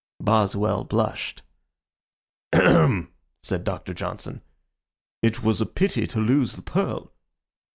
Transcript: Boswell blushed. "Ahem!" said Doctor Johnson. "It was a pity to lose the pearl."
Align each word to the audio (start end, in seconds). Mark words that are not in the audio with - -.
Boswell 0.19 0.83
blushed. 0.83 1.43
"Ahem!" 2.53 3.09
said 3.43 3.63
Doctor 3.63 3.93
Johnson. 3.93 4.41
"It 5.21 5.43
was 5.43 5.61
a 5.61 5.67
pity 5.67 6.07
to 6.07 6.19
lose 6.19 6.53
the 6.55 6.63
pearl." 6.63 7.11